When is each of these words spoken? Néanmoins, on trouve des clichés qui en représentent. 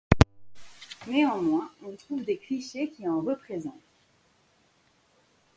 Néanmoins, 1.05 1.69
on 1.85 1.95
trouve 1.95 2.25
des 2.25 2.37
clichés 2.39 2.89
qui 2.89 3.07
en 3.07 3.21
représentent. 3.21 3.75